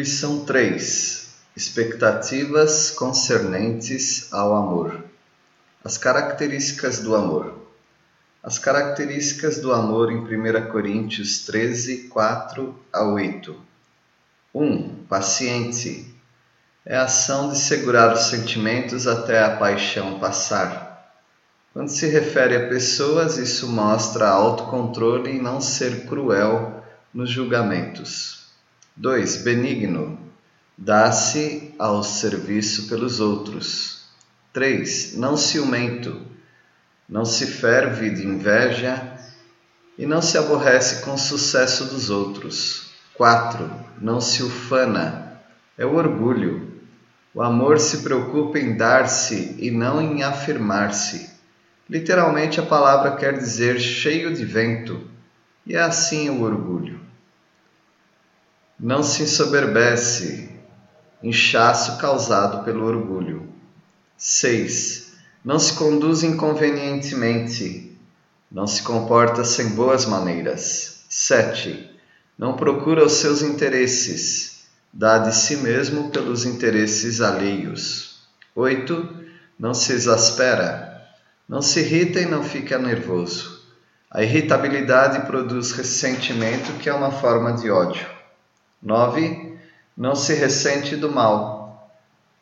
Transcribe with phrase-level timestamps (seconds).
[0.00, 5.04] Lição 3: Expectativas concernentes ao amor.
[5.84, 7.68] As características do amor.
[8.42, 13.54] As características do amor em 1 Coríntios 13, 4 a 8.
[14.54, 15.04] 1.
[15.06, 16.14] Paciente.
[16.86, 21.14] É a ação de segurar os sentimentos até a paixão passar.
[21.74, 28.39] Quando se refere a pessoas, isso mostra autocontrole e não ser cruel nos julgamentos.
[29.00, 29.38] 2.
[29.38, 30.18] Benigno.
[30.76, 34.02] Dá-se ao serviço pelos outros.
[34.52, 35.16] 3.
[35.16, 36.20] Não ciumento.
[37.08, 39.16] Não se ferve de inveja
[39.96, 42.90] e não se aborrece com o sucesso dos outros.
[43.14, 43.72] 4.
[44.02, 45.40] Não se ufana.
[45.78, 46.70] É o orgulho.
[47.32, 51.30] O amor se preocupa em dar-se e não em afirmar-se.
[51.88, 55.08] Literalmente a palavra quer dizer cheio de vento,
[55.66, 57.09] e é assim o orgulho.
[58.82, 60.48] Não se ensoberbece,
[61.22, 63.46] inchaço causado pelo orgulho.
[64.16, 65.12] 6.
[65.44, 67.94] Não se conduz inconvenientemente,
[68.50, 71.04] não se comporta sem boas maneiras.
[71.10, 71.90] 7.
[72.38, 78.22] Não procura os seus interesses, dá de si mesmo pelos interesses alheios.
[78.56, 79.26] 8.
[79.58, 81.06] Não se exaspera,
[81.46, 83.62] não se irrita e não fica nervoso.
[84.10, 88.19] A irritabilidade produz ressentimento, que é uma forma de ódio.
[88.82, 89.58] 9.
[89.96, 91.92] Não se ressente do mal.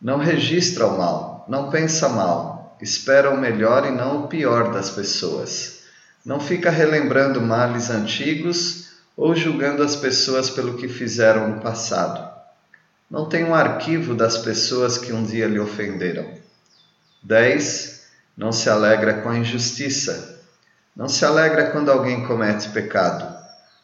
[0.00, 1.44] Não registra o mal.
[1.48, 2.76] Não pensa mal.
[2.80, 5.80] Espera o melhor e não o pior das pessoas.
[6.24, 12.30] Não fica relembrando males antigos ou julgando as pessoas pelo que fizeram no passado.
[13.10, 16.32] Não tem um arquivo das pessoas que um dia lhe ofenderam.
[17.24, 18.04] 10.
[18.36, 20.40] Não se alegra com a injustiça.
[20.94, 23.36] Não se alegra quando alguém comete pecado.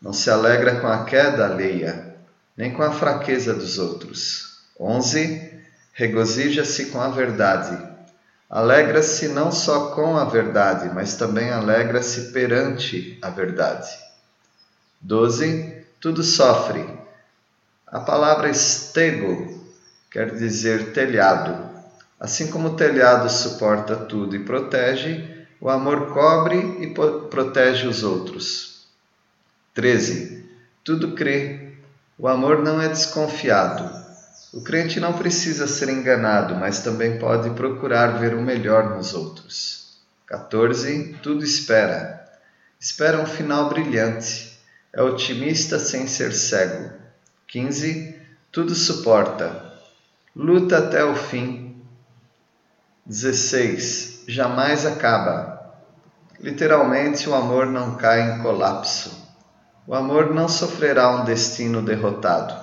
[0.00, 2.11] Não se alegra com a queda alheia
[2.56, 4.58] nem com a fraqueza dos outros.
[4.78, 5.60] 11.
[5.92, 7.90] Regozija-se com a verdade.
[8.48, 13.88] Alegra-se não só com a verdade, mas também alegra-se perante a verdade.
[15.00, 15.84] 12.
[16.00, 16.86] Tudo sofre.
[17.86, 19.66] A palavra estego
[20.10, 21.70] quer dizer telhado.
[22.18, 28.86] Assim como o telhado suporta tudo e protege, o amor cobre e protege os outros.
[29.74, 30.44] 13.
[30.84, 31.71] Tudo crê,
[32.22, 33.90] o amor não é desconfiado.
[34.52, 39.98] O crente não precisa ser enganado, mas também pode procurar ver o melhor nos outros.
[40.26, 41.16] 14.
[41.20, 42.24] Tudo espera.
[42.78, 44.56] Espera um final brilhante.
[44.92, 46.92] É otimista sem ser cego.
[47.48, 48.16] 15.
[48.52, 49.72] Tudo suporta.
[50.36, 51.82] Luta até o fim.
[53.04, 54.26] 16.
[54.28, 55.74] Jamais acaba.
[56.38, 59.21] Literalmente, o amor não cai em colapso.
[59.84, 62.54] O amor não sofrerá um destino derrotado.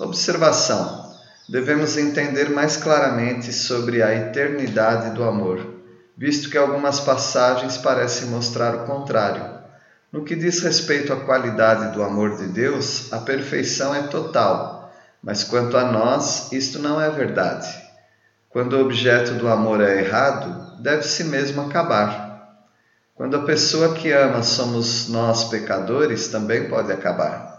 [0.00, 1.14] Observação:
[1.48, 5.64] devemos entender mais claramente sobre a eternidade do amor,
[6.18, 9.62] visto que algumas passagens parecem mostrar o contrário.
[10.10, 15.44] No que diz respeito à qualidade do amor de Deus, a perfeição é total, mas
[15.44, 17.68] quanto a nós, isto não é verdade.
[18.50, 22.21] Quando o objeto do amor é errado, deve-se mesmo acabar.
[23.14, 27.52] Quando a pessoa que ama somos nós pecadores, também pode acabar.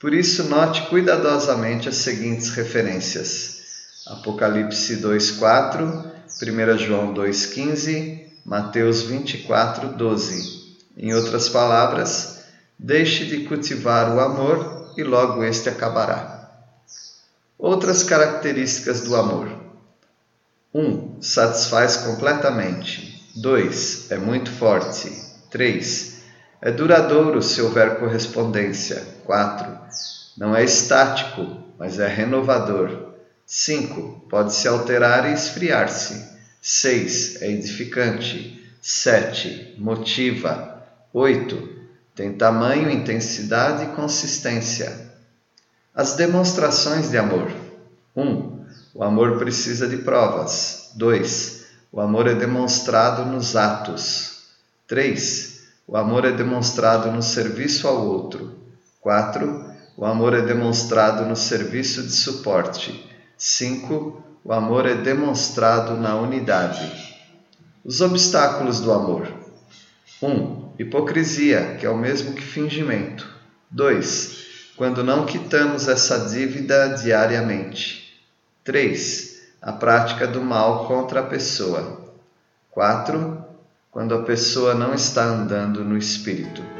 [0.00, 3.58] Por isso, note cuidadosamente as seguintes referências:
[4.06, 10.76] Apocalipse 2:4, 1 João 2:15, Mateus 24:12.
[10.96, 12.44] Em outras palavras,
[12.78, 16.50] deixe de cultivar o amor e logo este acabará.
[17.58, 19.48] Outras características do amor:
[20.72, 20.80] 1.
[20.80, 23.17] Um, satisfaz completamente.
[23.36, 24.10] 2.
[24.10, 25.10] É muito forte.
[25.50, 26.18] 3.
[26.60, 29.02] É duradouro se houver correspondência.
[29.24, 29.78] 4.
[30.36, 33.14] Não é estático, mas é renovador.
[33.46, 34.26] 5.
[34.28, 36.28] Pode se alterar e esfriar-se.
[36.60, 37.42] 6.
[37.42, 38.62] É edificante.
[38.80, 39.76] 7.
[39.78, 40.82] Motiva.
[41.12, 41.68] 8.
[42.14, 45.08] Tem tamanho, intensidade e consistência.
[45.94, 47.50] As demonstrações de amor.
[48.16, 48.22] 1.
[48.22, 50.90] Um, o amor precisa de provas.
[50.96, 51.57] 2.
[51.90, 54.42] O amor é demonstrado nos atos.
[54.86, 55.68] 3.
[55.86, 58.58] O amor é demonstrado no serviço ao outro.
[59.00, 59.64] 4.
[59.96, 63.08] O amor é demonstrado no serviço de suporte.
[63.38, 64.22] 5.
[64.44, 66.92] O amor é demonstrado na unidade.
[67.82, 69.32] Os obstáculos do amor:
[70.20, 70.28] 1.
[70.28, 73.26] Um, hipocrisia, que é o mesmo que fingimento.
[73.70, 74.46] 2.
[74.76, 78.14] Quando não quitamos essa dívida diariamente.
[78.62, 82.00] 3 a prática do mal contra a pessoa.
[82.70, 83.44] 4.
[83.90, 86.77] Quando a pessoa não está andando no espírito.